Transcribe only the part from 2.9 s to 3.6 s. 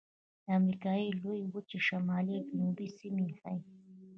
سیمې ښيي.